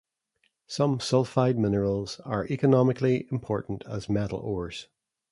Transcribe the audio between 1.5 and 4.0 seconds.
minerals are economically important